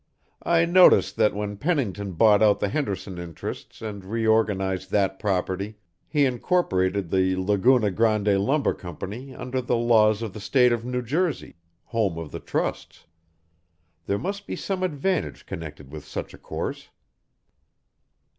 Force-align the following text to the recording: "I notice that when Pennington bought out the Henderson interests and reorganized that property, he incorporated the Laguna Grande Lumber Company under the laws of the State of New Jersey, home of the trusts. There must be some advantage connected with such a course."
"I 0.41 0.65
notice 0.65 1.11
that 1.11 1.35
when 1.35 1.57
Pennington 1.57 2.13
bought 2.13 2.41
out 2.41 2.59
the 2.59 2.69
Henderson 2.69 3.19
interests 3.19 3.83
and 3.83 4.03
reorganized 4.03 4.89
that 4.89 5.19
property, 5.19 5.75
he 6.07 6.25
incorporated 6.25 7.11
the 7.11 7.35
Laguna 7.35 7.91
Grande 7.91 8.39
Lumber 8.39 8.73
Company 8.73 9.35
under 9.35 9.61
the 9.61 9.75
laws 9.77 10.23
of 10.23 10.33
the 10.33 10.39
State 10.41 10.71
of 10.73 10.83
New 10.83 11.03
Jersey, 11.03 11.57
home 11.83 12.17
of 12.17 12.31
the 12.31 12.39
trusts. 12.39 13.05
There 14.07 14.17
must 14.17 14.47
be 14.47 14.55
some 14.55 14.81
advantage 14.81 15.45
connected 15.45 15.91
with 15.91 16.03
such 16.03 16.33
a 16.33 16.39
course." 16.39 16.89